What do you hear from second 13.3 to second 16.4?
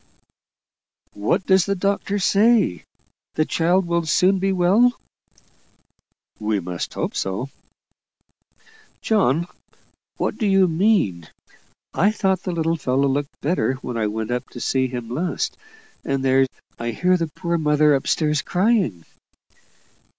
better when I went up to see him last. And